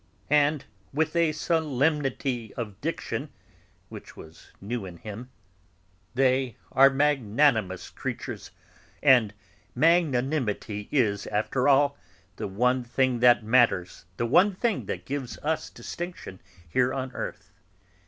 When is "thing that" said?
12.83-13.43, 14.55-15.05